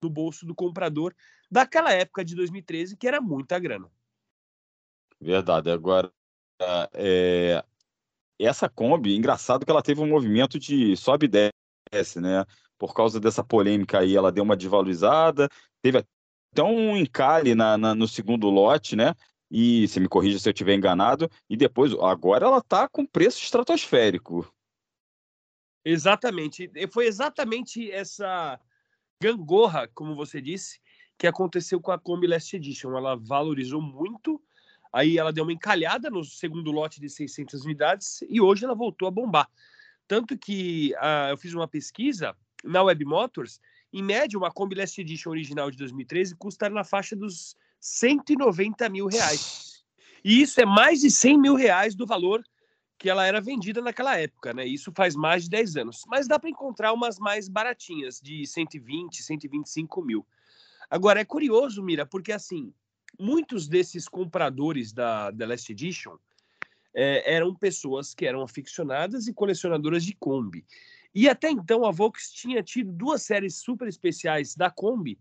no 0.00 0.09
bolso 0.09 0.47
do 0.47 0.54
comprador 0.54 1.12
daquela 1.50 1.92
época 1.92 2.25
de 2.25 2.37
2013, 2.37 2.97
que 2.97 3.09
era 3.09 3.21
muita 3.21 3.59
grana. 3.59 3.90
Verdade. 5.21 5.71
Agora, 5.71 6.12
é, 6.95 7.64
essa 8.38 8.69
Kombi, 8.69 9.16
engraçado 9.16 9.64
que 9.64 9.71
ela 9.73 9.83
teve 9.83 10.00
um 10.00 10.09
movimento 10.09 10.57
de 10.57 10.97
sobe 10.97 11.26
e 11.26 11.50
desce, 11.92 12.21
né? 12.21 12.47
Por 12.79 12.95
causa 12.95 13.21
dessa 13.21 13.45
polêmica 13.45 14.00
aí, 14.00 14.17
ela 14.17 14.33
deu 14.33 14.45
uma 14.45 14.57
desvalorizada, 14.57 15.49
teve 15.81 15.99
até 16.52 16.62
um 16.62 16.97
encalhe 16.97 17.55
na, 17.55 17.79
na, 17.79 17.95
no 17.95 18.07
segundo 18.07 18.49
lote, 18.50 18.97
né? 18.97 19.14
E 19.50 19.87
se 19.88 20.00
me 20.00 20.09
corrija 20.09 20.38
se 20.38 20.49
eu 20.49 20.52
estiver 20.52 20.75
enganado, 20.75 21.31
e 21.49 21.57
depois, 21.57 21.93
agora 21.93 22.47
ela 22.47 22.59
está 22.59 22.88
com 22.88 23.05
preço 23.05 23.43
estratosférico. 23.43 24.50
Exatamente. 25.85 26.71
Foi 26.91 27.07
exatamente 27.07 27.91
essa 27.91 28.59
gangorra, 29.21 29.88
como 29.95 30.14
você 30.14 30.41
disse, 30.41 30.81
que 31.19 31.26
aconteceu 31.26 31.81
com 31.81 31.93
a 31.93 31.99
Kombi 31.99 32.26
Last 32.26 32.57
Edition. 32.57 32.97
Ela 32.97 33.14
valorizou 33.17 33.81
muito, 33.81 34.43
aí 34.93 35.19
ela 35.19 35.33
deu 35.33 35.45
uma 35.45 35.52
encalhada 35.52 36.11
no 36.11 36.25
segundo 36.25 36.71
lote 36.71 37.00
de 37.00 37.09
600 37.09 37.64
unidades 37.64 38.23
e 38.29 38.41
hoje 38.41 38.64
ela 38.64 38.75
voltou 38.75 39.07
a 39.07 39.11
bombar. 39.11 39.49
Tanto 40.09 40.37
que 40.37 40.95
uh, 40.97 41.31
eu 41.31 41.37
fiz 41.37 41.55
uma 41.55 41.69
pesquisa 41.69 42.37
na 42.62 42.83
Web 42.83 43.04
Motors, 43.04 43.61
em 43.92 44.02
média, 44.02 44.38
uma 44.38 44.50
Kombi 44.50 44.75
Last 44.75 45.00
Edition 45.00 45.31
original 45.31 45.71
de 45.71 45.76
2013 45.76 46.35
custa 46.37 46.71
na 46.71 46.83
faixa 46.83 47.14
dos 47.14 47.57
190 47.78 48.88
mil 48.88 49.07
reais. 49.07 49.85
E 50.25 50.40
isso 50.40 50.61
é 50.61 50.64
mais 50.64 51.00
de 51.00 51.11
100 51.11 51.38
mil 51.38 51.54
reais 51.54 51.95
do 51.95 52.07
valor 52.07 52.42
que 52.99 53.11
ela 53.11 53.26
era 53.26 53.40
vendida 53.40 53.83
naquela 53.83 54.16
época, 54.16 54.54
né? 54.54 54.64
Isso 54.64 54.92
faz 54.95 55.16
mais 55.16 55.45
de 55.45 55.50
10 55.50 55.76
anos. 55.76 56.02
Mas 56.07 56.28
dá 56.28 56.38
para 56.38 56.49
encontrar 56.49 56.92
umas 56.92 57.19
mais 57.19 57.49
baratinhas, 57.49 58.21
de 58.21 58.47
120, 58.47 59.23
125 59.23 60.02
mil. 60.02 60.25
Agora, 60.88 61.21
é 61.21 61.25
curioso, 61.25 61.83
Mira, 61.83 62.07
porque 62.07 62.31
assim, 62.31 62.73
muitos 63.19 63.66
desses 63.66 64.09
compradores 64.09 64.92
da, 64.92 65.33
da 65.33 65.47
Last 65.47 65.73
Edition 65.73 66.16
é, 66.95 67.35
eram 67.35 67.54
pessoas 67.54 68.14
que 68.14 68.25
eram 68.25 68.42
aficionadas 68.42 69.26
e 69.26 69.35
colecionadoras 69.35 70.04
de 70.04 70.14
Kombi. 70.14 70.64
E 71.14 71.28
até 71.28 71.50
então 71.50 71.85
a 71.85 71.90
Volks 71.90 72.31
tinha 72.33 72.62
tido 72.62 72.90
duas 72.92 73.23
séries 73.23 73.57
super 73.57 73.87
especiais 73.87 74.54
da 74.54 74.71
Kombi 74.71 75.19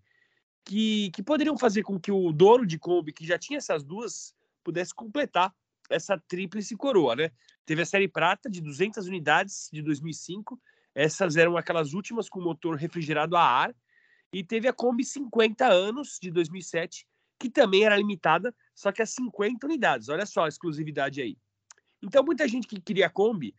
que, 0.63 1.11
que 1.11 1.23
poderiam 1.23 1.57
fazer 1.57 1.83
com 1.83 1.99
que 1.99 2.11
o 2.11 2.31
dono 2.31 2.65
de 2.65 2.77
Kombi, 2.77 3.11
que 3.11 3.25
já 3.25 3.37
tinha 3.37 3.57
essas 3.57 3.83
duas, 3.83 4.35
pudesse 4.63 4.93
completar 4.93 5.53
essa 5.89 6.17
tríplice 6.17 6.75
coroa, 6.75 7.15
né? 7.15 7.31
Teve 7.65 7.81
a 7.81 7.85
série 7.85 8.07
prata 8.07 8.49
de 8.49 8.61
200 8.61 9.07
unidades 9.07 9.69
de 9.71 9.81
2005, 9.81 10.59
essas 10.95 11.35
eram 11.35 11.57
aquelas 11.57 11.93
últimas 11.93 12.29
com 12.29 12.41
motor 12.41 12.75
refrigerado 12.75 13.35
a 13.35 13.43
ar, 13.43 13.75
e 14.33 14.43
teve 14.43 14.67
a 14.67 14.73
Kombi 14.73 15.03
50 15.03 15.67
anos 15.67 16.17
de 16.21 16.31
2007, 16.31 17.05
que 17.37 17.49
também 17.49 17.83
era 17.83 17.97
limitada, 17.97 18.55
só 18.73 18.91
que 18.91 19.01
a 19.01 19.05
50 19.05 19.65
unidades. 19.65 20.07
Olha 20.07 20.25
só 20.25 20.45
a 20.45 20.47
exclusividade 20.47 21.21
aí. 21.21 21.37
Então 22.01 22.23
muita 22.23 22.47
gente 22.47 22.67
que 22.67 22.79
queria 22.79 23.07
a 23.07 23.09
Kombi 23.09 23.53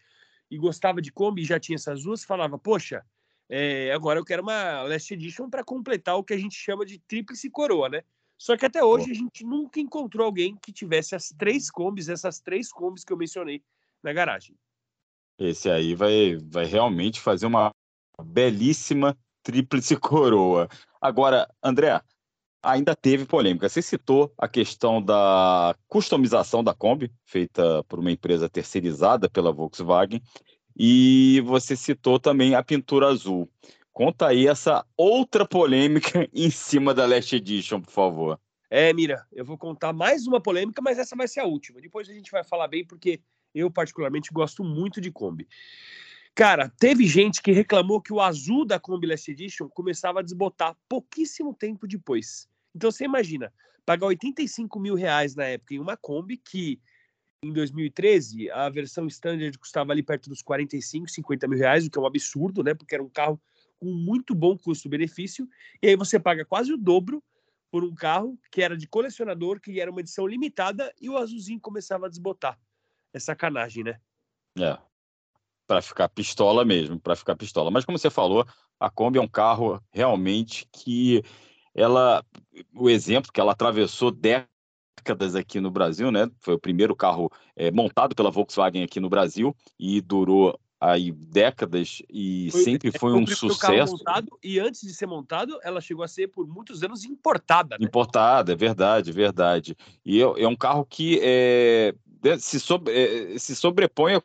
e 0.52 0.58
gostava 0.58 1.00
de 1.00 1.10
Kombi 1.10 1.40
e 1.40 1.46
já 1.46 1.58
tinha 1.58 1.76
essas 1.76 2.02
duas, 2.02 2.24
falava, 2.24 2.58
poxa, 2.58 3.02
é, 3.48 3.90
agora 3.90 4.20
eu 4.20 4.24
quero 4.24 4.42
uma 4.42 4.82
Last 4.82 5.14
Edition 5.14 5.48
para 5.48 5.64
completar 5.64 6.14
o 6.16 6.22
que 6.22 6.34
a 6.34 6.36
gente 6.36 6.54
chama 6.54 6.84
de 6.84 6.98
tríplice 6.98 7.48
coroa, 7.48 7.88
né? 7.88 8.02
Só 8.36 8.54
que 8.54 8.66
até 8.66 8.84
hoje 8.84 9.10
a 9.10 9.14
gente 9.14 9.44
nunca 9.44 9.80
encontrou 9.80 10.26
alguém 10.26 10.54
que 10.62 10.70
tivesse 10.70 11.14
as 11.14 11.30
três 11.30 11.70
combis, 11.70 12.10
essas 12.10 12.38
três 12.38 12.70
combis 12.70 13.02
que 13.02 13.14
eu 13.14 13.16
mencionei 13.16 13.62
na 14.02 14.12
garagem. 14.12 14.54
Esse 15.38 15.70
aí 15.70 15.94
vai, 15.94 16.36
vai 16.36 16.66
realmente 16.66 17.18
fazer 17.18 17.46
uma 17.46 17.74
belíssima 18.22 19.16
tríplice 19.42 19.96
coroa. 19.96 20.68
Agora, 21.00 21.48
André, 21.62 21.98
ainda 22.62 22.94
teve 22.94 23.24
polêmica. 23.24 23.68
Você 23.68 23.82
citou 23.82 24.32
a 24.38 24.46
questão 24.46 25.02
da 25.02 25.74
customização 25.88 26.62
da 26.62 26.72
Kombi, 26.72 27.10
feita 27.24 27.82
por 27.88 27.98
uma 27.98 28.10
empresa 28.10 28.48
terceirizada 28.48 29.28
pela 29.28 29.52
Volkswagen, 29.52 30.22
e 30.76 31.42
você 31.44 31.76
citou 31.76 32.18
também 32.18 32.54
a 32.54 32.62
pintura 32.62 33.08
azul. 33.08 33.50
Conta 33.92 34.28
aí 34.28 34.46
essa 34.46 34.86
outra 34.96 35.46
polêmica 35.46 36.28
em 36.32 36.50
cima 36.50 36.94
da 36.94 37.04
Last 37.04 37.34
Edition, 37.34 37.80
por 37.80 37.92
favor. 37.92 38.40
É, 38.70 38.90
Mira, 38.92 39.26
eu 39.32 39.44
vou 39.44 39.58
contar 39.58 39.92
mais 39.92 40.26
uma 40.26 40.40
polêmica, 40.40 40.80
mas 40.80 40.98
essa 40.98 41.14
vai 41.14 41.28
ser 41.28 41.40
a 41.40 41.44
última. 41.44 41.80
Depois 41.80 42.08
a 42.08 42.12
gente 42.12 42.30
vai 42.30 42.42
falar 42.42 42.68
bem, 42.68 42.86
porque 42.86 43.20
eu 43.54 43.70
particularmente 43.70 44.30
gosto 44.32 44.64
muito 44.64 44.98
de 44.98 45.10
Kombi. 45.10 45.46
Cara, 46.34 46.72
teve 46.80 47.06
gente 47.06 47.42
que 47.42 47.52
reclamou 47.52 48.00
que 48.00 48.12
o 48.12 48.20
azul 48.20 48.64
da 48.64 48.80
Kombi 48.80 49.06
Last 49.06 49.30
Edition 49.30 49.68
começava 49.68 50.20
a 50.20 50.22
desbotar 50.22 50.74
pouquíssimo 50.88 51.52
tempo 51.52 51.86
depois. 51.86 52.48
Então 52.74 52.90
você 52.90 53.04
imagina, 53.04 53.52
pagar 53.84 54.06
85 54.06 54.78
mil 54.80 54.94
reais 54.94 55.34
na 55.34 55.44
época 55.44 55.74
em 55.74 55.78
uma 55.78 55.96
Kombi 55.96 56.36
que 56.36 56.80
em 57.44 57.52
2013 57.52 58.50
a 58.50 58.68
versão 58.68 59.06
standard 59.08 59.58
custava 59.58 59.92
ali 59.92 60.02
perto 60.02 60.30
dos 60.30 60.42
45, 60.42 61.10
50 61.10 61.48
mil 61.48 61.58
reais, 61.58 61.84
o 61.84 61.90
que 61.90 61.98
é 61.98 62.02
um 62.02 62.06
absurdo, 62.06 62.62
né? 62.62 62.72
Porque 62.72 62.94
era 62.94 63.02
um 63.02 63.08
carro 63.08 63.40
com 63.80 63.92
muito 63.92 64.32
bom 64.32 64.56
custo-benefício, 64.56 65.48
e 65.82 65.88
aí 65.88 65.96
você 65.96 66.20
paga 66.20 66.44
quase 66.44 66.72
o 66.72 66.76
dobro 66.76 67.22
por 67.68 67.82
um 67.82 67.94
carro 67.94 68.38
que 68.50 68.62
era 68.62 68.76
de 68.76 68.86
colecionador, 68.86 69.60
que 69.60 69.80
era 69.80 69.90
uma 69.90 70.00
edição 70.00 70.24
limitada, 70.26 70.94
e 71.00 71.10
o 71.10 71.16
azulzinho 71.16 71.58
começava 71.60 72.06
a 72.06 72.08
desbotar. 72.08 72.56
É 73.12 73.18
sacanagem, 73.18 73.82
né? 73.82 74.00
É. 74.56 74.78
Para 75.66 75.82
ficar 75.82 76.08
pistola 76.10 76.64
mesmo, 76.64 77.00
para 77.00 77.16
ficar 77.16 77.34
pistola. 77.34 77.70
Mas 77.70 77.84
como 77.84 77.98
você 77.98 78.10
falou, 78.10 78.46
a 78.78 78.88
Kombi 78.88 79.18
é 79.18 79.22
um 79.22 79.28
carro 79.28 79.82
realmente 79.90 80.68
que 80.70 81.24
ela, 81.74 82.24
o 82.74 82.88
exemplo 82.88 83.32
que 83.32 83.40
ela 83.40 83.52
atravessou 83.52 84.10
décadas 84.10 85.34
aqui 85.34 85.60
no 85.60 85.70
Brasil, 85.70 86.10
né? 86.10 86.30
Foi 86.40 86.54
o 86.54 86.58
primeiro 86.58 86.94
carro 86.94 87.30
é, 87.56 87.70
montado 87.70 88.14
pela 88.14 88.30
Volkswagen 88.30 88.84
aqui 88.84 89.00
no 89.00 89.08
Brasil 89.08 89.56
e 89.78 90.00
durou 90.00 90.58
aí 90.80 91.12
décadas 91.12 92.02
e 92.10 92.48
foi, 92.50 92.64
sempre 92.64 92.88
é, 92.92 92.98
foi 92.98 93.12
um 93.12 93.24
sucesso. 93.24 93.92
Montado, 93.92 94.38
e 94.42 94.58
antes 94.58 94.80
de 94.80 94.92
ser 94.92 95.06
montado, 95.06 95.58
ela 95.62 95.80
chegou 95.80 96.04
a 96.04 96.08
ser 96.08 96.26
por 96.26 96.46
muitos 96.46 96.82
anos 96.82 97.04
importada. 97.04 97.78
Né? 97.78 97.86
Importada, 97.86 98.52
é 98.52 98.56
verdade, 98.56 99.12
verdade. 99.12 99.76
E 100.04 100.20
é, 100.20 100.24
é 100.24 100.48
um 100.48 100.56
carro 100.56 100.84
que 100.84 101.20
é, 101.22 101.94
se, 102.38 102.58
sobre, 102.58 102.92
é, 102.92 103.38
se 103.38 103.54
sobrepõe 103.54 104.16
a 104.16 104.22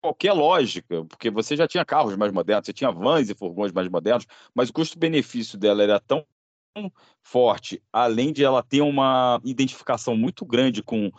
qualquer 0.00 0.32
lógica, 0.32 1.04
porque 1.04 1.30
você 1.30 1.56
já 1.56 1.66
tinha 1.66 1.84
carros 1.84 2.16
mais 2.16 2.32
modernos, 2.32 2.66
você 2.66 2.72
tinha 2.72 2.92
vans 2.92 3.28
e 3.28 3.34
furgões 3.34 3.72
mais 3.72 3.88
modernos, 3.88 4.26
mas 4.54 4.68
o 4.68 4.72
custo-benefício 4.72 5.58
dela 5.58 5.82
era 5.82 5.98
tão 5.98 6.24
forte, 7.22 7.82
além 7.92 8.32
de 8.32 8.44
ela 8.44 8.62
ter 8.62 8.80
uma 8.80 9.40
identificação 9.44 10.16
muito 10.16 10.44
grande 10.44 10.82
com, 10.82 11.10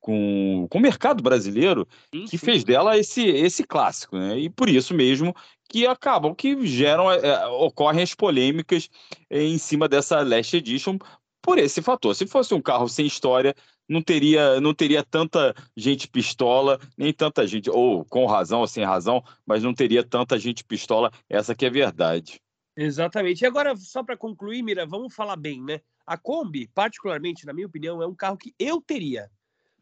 com, 0.00 0.66
com 0.70 0.78
o 0.78 0.80
mercado 0.80 1.22
brasileiro, 1.22 1.86
sim, 2.14 2.24
que 2.24 2.38
sim. 2.38 2.46
fez 2.46 2.64
dela 2.64 2.96
esse, 2.96 3.26
esse 3.26 3.64
clássico, 3.64 4.16
né? 4.16 4.38
E 4.38 4.48
por 4.48 4.68
isso 4.68 4.94
mesmo 4.94 5.34
que 5.68 5.86
acabam 5.86 6.34
que 6.34 6.66
geram, 6.66 7.10
é, 7.10 7.46
ocorrem 7.48 8.02
as 8.02 8.14
polêmicas 8.14 8.88
em 9.30 9.58
cima 9.58 9.88
dessa 9.88 10.22
Last 10.22 10.56
Edition 10.56 10.98
por 11.42 11.58
esse 11.58 11.82
fator. 11.82 12.14
Se 12.14 12.26
fosse 12.26 12.54
um 12.54 12.60
carro 12.60 12.88
sem 12.88 13.06
história, 13.06 13.54
não 13.88 14.02
teria, 14.02 14.60
não 14.60 14.74
teria 14.74 15.02
tanta 15.02 15.54
gente 15.76 16.08
pistola, 16.08 16.78
nem 16.96 17.12
tanta 17.12 17.46
gente, 17.46 17.70
ou 17.70 18.04
com 18.04 18.26
razão 18.26 18.60
ou 18.60 18.66
sem 18.66 18.84
razão, 18.84 19.22
mas 19.46 19.62
não 19.62 19.72
teria 19.72 20.04
tanta 20.04 20.38
gente 20.38 20.64
pistola, 20.64 21.10
essa 21.28 21.54
que 21.54 21.64
é 21.64 21.68
a 21.68 21.72
verdade. 21.72 22.40
Exatamente. 22.80 23.42
E 23.42 23.46
agora, 23.46 23.74
só 23.76 24.04
para 24.04 24.16
concluir, 24.16 24.62
Mira, 24.62 24.86
vamos 24.86 25.12
falar 25.12 25.34
bem, 25.34 25.60
né? 25.60 25.80
A 26.06 26.16
Kombi, 26.16 26.68
particularmente, 26.68 27.44
na 27.44 27.52
minha 27.52 27.66
opinião, 27.66 28.00
é 28.00 28.06
um 28.06 28.14
carro 28.14 28.36
que 28.36 28.54
eu 28.56 28.80
teria, 28.80 29.28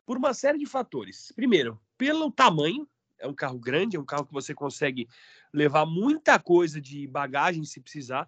por 0.06 0.16
uma 0.16 0.32
série 0.32 0.56
de 0.56 0.64
fatores. 0.64 1.30
Primeiro, 1.36 1.78
pelo 1.98 2.30
tamanho, 2.30 2.88
é 3.18 3.26
um 3.26 3.34
carro 3.34 3.58
grande, 3.58 3.98
é 3.98 4.00
um 4.00 4.04
carro 4.04 4.24
que 4.24 4.32
você 4.32 4.54
consegue 4.54 5.06
levar 5.52 5.84
muita 5.84 6.38
coisa 6.38 6.80
de 6.80 7.06
bagagem 7.06 7.64
se 7.64 7.80
precisar. 7.80 8.26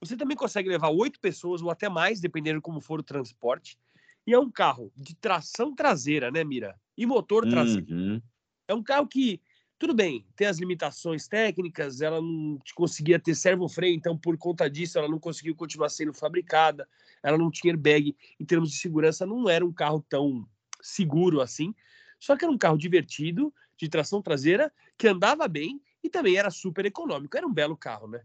Você 0.00 0.16
também 0.16 0.36
consegue 0.36 0.70
levar 0.70 0.88
oito 0.88 1.20
pessoas 1.20 1.60
ou 1.60 1.70
até 1.70 1.86
mais, 1.88 2.18
dependendo 2.18 2.62
como 2.62 2.80
for 2.80 3.00
o 3.00 3.02
transporte. 3.02 3.78
E 4.26 4.32
é 4.32 4.38
um 4.38 4.50
carro 4.50 4.90
de 4.96 5.14
tração 5.14 5.74
traseira, 5.74 6.30
né, 6.30 6.42
Mira? 6.42 6.80
E 6.96 7.04
motor 7.04 7.46
traseiro. 7.46 7.86
Uhum. 7.90 8.22
É 8.66 8.74
um 8.74 8.82
carro 8.82 9.06
que, 9.06 9.42
tudo 9.78 9.94
bem, 9.94 10.26
tem 10.34 10.46
as 10.46 10.58
limitações 10.58 11.28
técnicas, 11.28 12.00
ela 12.00 12.20
não 12.20 12.58
conseguia 12.74 13.18
ter 13.18 13.34
servo-freio, 13.34 13.94
então 13.94 14.16
por 14.16 14.36
conta 14.38 14.70
disso 14.70 14.98
ela 14.98 15.08
não 15.08 15.18
conseguiu 15.18 15.54
continuar 15.54 15.88
sendo 15.90 16.14
fabricada, 16.14 16.88
ela 17.22 17.36
não 17.36 17.50
tinha 17.50 17.72
airbag. 17.72 18.16
Em 18.40 18.44
termos 18.44 18.70
de 18.70 18.78
segurança, 18.78 19.26
não 19.26 19.48
era 19.48 19.64
um 19.64 19.72
carro 19.72 20.04
tão 20.08 20.48
seguro 20.80 21.40
assim. 21.40 21.74
Só 22.18 22.36
que 22.36 22.44
era 22.44 22.52
um 22.52 22.58
carro 22.58 22.78
divertido, 22.78 23.52
de 23.76 23.88
tração 23.88 24.22
traseira, 24.22 24.72
que 24.96 25.06
andava 25.06 25.46
bem 25.46 25.82
e 26.02 26.08
também 26.08 26.36
era 26.36 26.50
super 26.50 26.86
econômico. 26.86 27.36
Era 27.36 27.46
um 27.46 27.52
belo 27.52 27.76
carro, 27.76 28.08
né? 28.08 28.22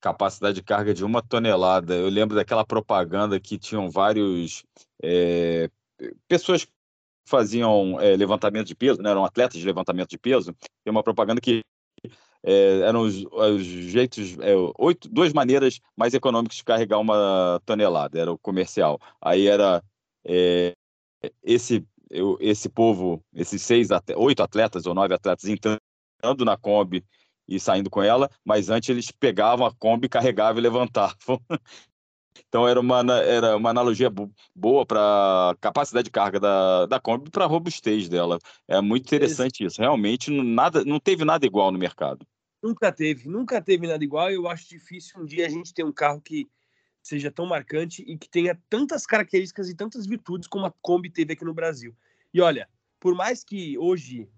capacidade 0.00 0.54
de 0.54 0.62
carga 0.62 0.94
de 0.94 1.04
uma 1.04 1.22
tonelada. 1.22 1.94
Eu 1.94 2.08
lembro 2.08 2.34
daquela 2.34 2.64
propaganda 2.64 3.38
que 3.38 3.58
tinham 3.58 3.90
vários 3.90 4.64
é, 5.02 5.70
pessoas 6.26 6.66
faziam 7.30 8.00
é, 8.00 8.16
levantamento 8.16 8.66
de 8.66 8.74
peso, 8.74 9.00
né? 9.00 9.10
eram 9.10 9.24
atletas 9.24 9.58
de 9.58 9.66
levantamento 9.66 10.10
de 10.10 10.18
peso. 10.18 10.54
Tem 10.84 10.90
uma 10.90 11.02
propaganda 11.02 11.40
que 11.40 11.62
é, 12.42 12.80
eram 12.80 13.02
os, 13.02 13.24
os 13.24 13.62
jeitos, 13.62 14.36
oito, 14.78 15.08
duas 15.08 15.32
maneiras 15.32 15.80
mais 15.96 16.12
econômicas 16.14 16.56
de 16.56 16.64
carregar 16.64 16.98
uma 16.98 17.60
tonelada. 17.64 18.18
Era 18.18 18.32
o 18.32 18.38
comercial. 18.38 18.98
Aí 19.20 19.46
era 19.46 19.82
esse 21.42 21.86
eu, 22.10 22.36
esse 22.40 22.68
povo, 22.68 23.24
esses 23.32 23.62
seis, 23.62 23.88
oito 24.16 24.42
atletas 24.42 24.84
ou 24.84 24.94
nove 24.94 25.14
atletas 25.14 25.48
entrando 25.48 26.44
na 26.44 26.56
Kombi 26.56 27.04
e 27.46 27.58
saindo 27.58 27.88
com 27.88 28.02
ela, 28.02 28.28
mas 28.44 28.68
antes 28.68 28.88
eles 28.88 29.10
pegavam 29.10 29.66
a 29.66 29.74
Kombi, 29.74 30.08
carregavam 30.08 30.58
e 30.58 30.62
levantavam. 30.62 31.40
Então 32.48 32.66
era 32.66 32.80
uma, 32.80 33.00
era 33.20 33.56
uma 33.56 33.70
analogia 33.70 34.10
boa 34.54 34.86
para 34.86 35.56
capacidade 35.60 36.04
de 36.04 36.10
carga 36.10 36.40
da, 36.40 36.86
da 36.86 37.00
Kombi 37.00 37.30
para 37.30 37.44
a 37.44 37.48
robustez 37.48 38.08
dela. 38.08 38.38
É 38.68 38.80
muito 38.80 39.06
interessante 39.06 39.64
isso. 39.64 39.80
Realmente 39.80 40.30
nada, 40.30 40.84
não 40.84 41.00
teve 41.00 41.24
nada 41.24 41.46
igual 41.46 41.70
no 41.70 41.78
mercado. 41.78 42.26
Nunca 42.62 42.92
teve, 42.92 43.28
nunca 43.28 43.60
teve 43.60 43.86
nada 43.86 44.04
igual. 44.04 44.30
Eu 44.30 44.48
acho 44.48 44.68
difícil 44.68 45.20
um 45.20 45.24
dia 45.24 45.46
a 45.46 45.48
gente 45.48 45.72
ter 45.72 45.84
um 45.84 45.92
carro 45.92 46.20
que 46.20 46.48
seja 47.02 47.30
tão 47.30 47.46
marcante 47.46 48.02
e 48.06 48.16
que 48.18 48.28
tenha 48.28 48.58
tantas 48.68 49.06
características 49.06 49.68
e 49.68 49.74
tantas 49.74 50.06
virtudes 50.06 50.46
como 50.46 50.66
a 50.66 50.74
Kombi 50.82 51.10
teve 51.10 51.32
aqui 51.32 51.44
no 51.44 51.54
Brasil. 51.54 51.94
E 52.32 52.40
olha, 52.40 52.68
por 52.98 53.14
mais 53.14 53.42
que 53.42 53.78
hoje 53.78 54.28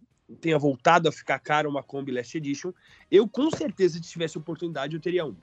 tenha 0.41 0.59
voltado 0.59 1.09
a 1.09 1.13
ficar 1.13 1.39
caro 1.41 1.69
uma 1.69 1.83
Kombi 1.83 2.13
Last 2.13 2.37
Edition, 2.37 2.73
eu 3.11 3.29
com 3.29 3.51
certeza, 3.51 3.95
se 3.95 4.01
tivesse 4.01 4.39
oportunidade, 4.39 4.95
eu 4.95 5.01
teria 5.01 5.27
um. 5.27 5.37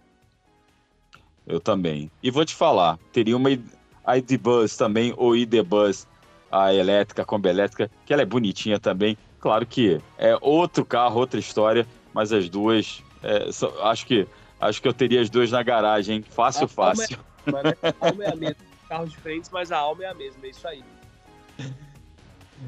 Eu 1.47 1.60
também. 1.60 2.12
E 2.21 2.30
vou 2.30 2.45
te 2.45 2.56
falar, 2.56 2.97
teria 3.12 3.36
uma 3.36 3.52
ID 3.52 4.38
Bus 4.39 4.75
também, 4.75 5.13
ou 5.17 5.36
ID 5.36 5.62
Bus, 5.63 6.08
a 6.52 6.73
elétrica, 6.73 7.21
a 7.21 7.25
Kombi 7.25 7.49
elétrica, 7.49 7.89
que 8.06 8.13
ela 8.13 8.21
é 8.21 8.25
bonitinha 8.25 8.80
também. 8.80 9.17
Claro 9.39 9.65
que 9.65 9.99
é 10.17 10.38
outro 10.41 10.84
carro, 10.84 11.19
outra 11.19 11.39
história, 11.39 11.88
mas 12.13 12.32
as 12.34 12.49
duas, 12.49 13.04
é, 13.23 13.49
acho 13.84 14.06
que 14.06 14.28
acho 14.60 14.82
que 14.82 14.88
eu 14.88 14.93
teria 14.93 15.21
as 15.21 15.30
duas 15.30 15.52
na 15.52 15.63
garagem, 15.63 16.17
hein? 16.17 16.25
Fácil, 16.28 16.65
a 16.65 16.67
fácil. 16.67 17.17
Alma 17.45 17.62
é, 17.62 17.88
a 17.88 17.95
alma 18.08 18.23
é 18.23 18.32
a 18.32 18.36
mesma. 18.36 18.69
Carros 18.89 19.12
diferentes, 19.12 19.49
mas 19.52 19.71
a 19.71 19.78
alma 19.78 20.04
é 20.04 20.08
a 20.08 20.13
mesma, 20.13 20.39
é 20.45 20.49
isso 20.49 20.67
aí. 20.67 20.84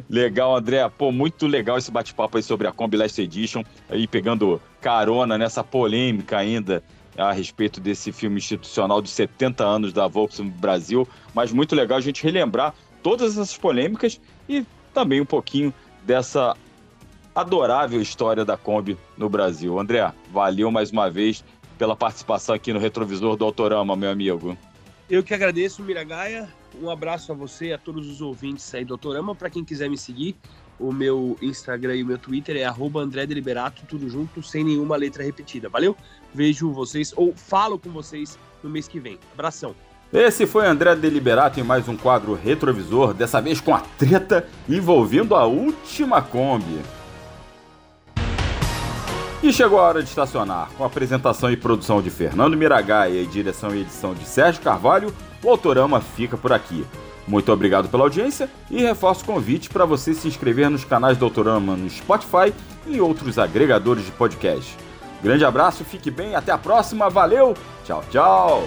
Legal, 0.09 0.55
André. 0.55 0.87
Pô, 0.89 1.11
muito 1.11 1.47
legal 1.47 1.77
esse 1.77 1.91
bate-papo 1.91 2.37
aí 2.37 2.43
sobre 2.43 2.67
a 2.67 2.71
Kombi 2.71 2.95
Last 2.95 3.19
Edition, 3.21 3.63
aí 3.89 4.07
pegando 4.07 4.61
carona 4.79 5.37
nessa 5.37 5.63
polêmica 5.63 6.37
ainda 6.37 6.83
a 7.17 7.31
respeito 7.31 7.79
desse 7.79 8.11
filme 8.11 8.37
institucional 8.37 9.01
de 9.01 9.09
70 9.09 9.63
anos 9.63 9.93
da 9.93 10.07
Volkswagen 10.07 10.51
Brasil, 10.51 11.07
mas 11.33 11.51
muito 11.51 11.75
legal 11.75 11.97
a 11.97 12.01
gente 12.01 12.23
relembrar 12.23 12.73
todas 13.03 13.33
essas 13.33 13.57
polêmicas 13.57 14.19
e 14.47 14.65
também 14.93 15.21
um 15.21 15.25
pouquinho 15.25 15.73
dessa 16.03 16.55
adorável 17.33 18.01
história 18.01 18.43
da 18.43 18.57
Kombi 18.57 18.97
no 19.17 19.29
Brasil. 19.29 19.79
André, 19.79 20.11
valeu 20.31 20.69
mais 20.71 20.91
uma 20.91 21.09
vez 21.09 21.43
pela 21.77 21.95
participação 21.95 22.53
aqui 22.53 22.73
no 22.73 22.79
Retrovisor 22.79 23.35
do 23.35 23.45
Autorama, 23.45 23.95
meu 23.95 24.11
amigo. 24.11 24.57
Eu 25.09 25.23
que 25.23 25.33
agradeço, 25.33 25.83
Miragaia. 25.83 26.47
Um 26.81 26.89
abraço 26.89 27.31
a 27.31 27.35
você 27.35 27.67
e 27.67 27.73
a 27.73 27.77
todos 27.77 28.07
os 28.07 28.21
ouvintes 28.21 28.73
aí 28.73 28.85
do 28.85 28.93
Autorama. 28.93 29.35
Para 29.35 29.49
quem 29.49 29.63
quiser 29.63 29.89
me 29.89 29.97
seguir, 29.97 30.35
o 30.81 30.91
meu 30.91 31.37
Instagram 31.41 31.95
e 31.95 32.03
o 32.03 32.05
meu 32.05 32.17
Twitter 32.17 32.57
é 32.57 32.65
André 32.99 33.25
Deliberato, 33.25 33.83
tudo 33.87 34.09
junto, 34.09 34.41
sem 34.41 34.63
nenhuma 34.63 34.95
letra 34.95 35.23
repetida. 35.23 35.69
Valeu? 35.69 35.95
Vejo 36.33 36.71
vocês 36.71 37.13
ou 37.15 37.33
falo 37.35 37.77
com 37.77 37.89
vocês 37.91 38.37
no 38.63 38.69
mês 38.69 38.87
que 38.87 38.99
vem. 38.99 39.19
Abração. 39.33 39.75
Esse 40.11 40.45
foi 40.45 40.67
André 40.67 40.93
Deliberato 40.95 41.59
em 41.59 41.63
mais 41.63 41.87
um 41.87 41.95
quadro 41.95 42.33
retrovisor, 42.33 43.13
dessa 43.13 43.39
vez 43.39 43.61
com 43.61 43.73
a 43.73 43.79
treta 43.79 44.45
envolvendo 44.67 45.35
a 45.35 45.45
última 45.45 46.21
Kombi. 46.21 46.81
E 49.41 49.51
chegou 49.51 49.79
a 49.79 49.83
hora 49.83 50.03
de 50.03 50.09
estacionar. 50.09 50.69
Com 50.77 50.83
a 50.83 50.87
apresentação 50.87 51.49
e 51.49 51.57
produção 51.57 52.01
de 52.01 52.09
Fernando 52.09 52.57
Miragaia 52.57 53.21
e 53.21 53.25
direção 53.25 53.73
e 53.73 53.81
edição 53.81 54.13
de 54.13 54.25
Sérgio 54.25 54.61
Carvalho, 54.61 55.13
o 55.41 55.49
Autorama 55.49 56.01
fica 56.01 56.37
por 56.37 56.51
aqui. 56.51 56.85
Muito 57.27 57.51
obrigado 57.51 57.89
pela 57.89 58.03
audiência 58.03 58.49
e 58.69 58.81
reforço 58.81 59.23
o 59.23 59.25
convite 59.25 59.69
para 59.69 59.85
você 59.85 60.13
se 60.13 60.27
inscrever 60.27 60.69
nos 60.69 60.83
canais 60.83 61.17
do 61.17 61.25
Autorama 61.25 61.75
no 61.75 61.89
Spotify 61.89 62.53
e 62.87 62.99
outros 62.99 63.37
agregadores 63.37 64.05
de 64.05 64.11
podcast. 64.11 64.75
Grande 65.21 65.45
abraço, 65.45 65.83
fique 65.83 66.09
bem, 66.09 66.35
até 66.35 66.51
a 66.51 66.57
próxima, 66.57 67.09
valeu, 67.09 67.55
tchau, 67.85 68.03
tchau! 68.09 68.63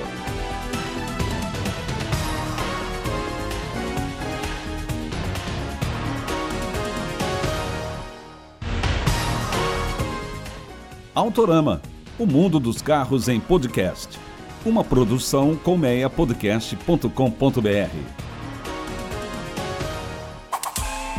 Autorama, 11.15 11.81
o 12.19 12.27
mundo 12.27 12.59
dos 12.59 12.83
carros 12.83 13.29
em 13.29 13.39
podcast. 13.39 14.19
Uma 14.67 14.83
produção 14.83 15.55
colmeiapodcast.com.br. 15.57 18.24